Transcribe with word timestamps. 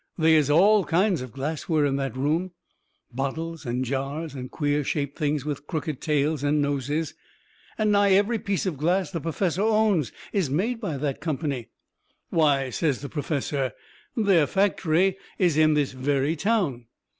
They 0.17 0.33
is 0.35 0.49
all 0.49 0.83
kinds 0.83 1.21
of 1.21 1.31
glassware 1.31 1.85
in 1.85 1.95
that 1.97 2.17
room 2.17 2.53
bottles 3.13 3.67
and 3.67 3.85
jars 3.85 4.33
and 4.33 4.49
queer 4.49 4.83
shaped 4.83 5.15
things 5.15 5.45
with 5.45 5.67
crooked 5.67 6.01
tails 6.01 6.43
and 6.43 6.59
noses 6.59 7.13
and 7.77 7.91
nigh 7.91 8.13
every 8.13 8.39
piece 8.39 8.65
of 8.65 8.77
glass 8.77 9.11
the 9.11 9.21
perfessor 9.21 9.61
owns 9.61 10.11
is 10.33 10.49
made 10.49 10.81
by 10.81 10.97
that 10.97 11.21
company. 11.21 11.69
"Why," 12.31 12.71
says 12.71 13.01
the 13.01 13.09
perfessor, 13.09 13.73
"their 14.17 14.47
factory 14.47 15.19
is 15.37 15.55
in 15.55 15.75
this 15.75 15.91
very 15.91 16.35
town." 16.35 16.87